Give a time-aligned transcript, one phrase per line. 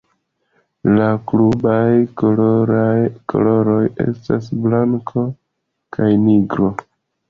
[0.93, 1.83] La klubaj
[2.23, 5.31] koloroj estas blanko
[5.99, 6.77] kaj nigro.